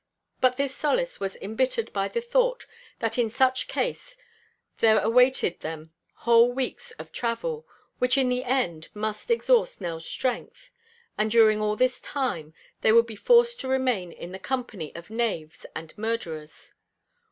But 0.39 0.57
this 0.57 0.75
solace 0.75 1.19
was 1.19 1.35
embittered 1.35 1.93
by 1.93 2.07
the 2.07 2.21
thought 2.21 2.65
that 2.97 3.19
in 3.19 3.29
such 3.29 3.67
case 3.67 4.17
there 4.79 4.97
awaited 4.99 5.59
them 5.59 5.93
whole 6.25 6.51
weeks 6.51 6.89
of 6.97 7.11
travel, 7.11 7.67
which 7.99 8.17
in 8.17 8.27
the 8.27 8.43
end 8.43 8.87
must 8.95 9.29
exhaust 9.29 9.79
Nell's 9.79 10.07
strength, 10.07 10.71
and 11.19 11.29
during 11.29 11.61
all 11.61 11.75
this 11.75 12.01
time 12.01 12.55
they 12.81 12.91
would 12.91 13.05
be 13.05 13.15
forced 13.15 13.59
to 13.59 13.67
remain 13.67 14.11
in 14.11 14.31
the 14.31 14.39
company 14.39 14.91
of 14.95 15.11
knaves 15.11 15.67
and 15.75 15.95
murderers. 15.99 16.73